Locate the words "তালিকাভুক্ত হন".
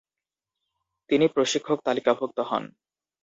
1.85-2.63